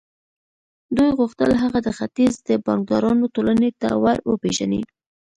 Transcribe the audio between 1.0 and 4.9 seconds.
غوښتل هغه د ختیځ د بانکدارانو ټولنې ته ور وپېژني